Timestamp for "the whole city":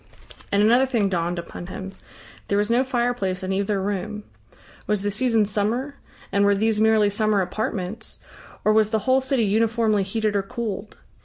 8.89-9.45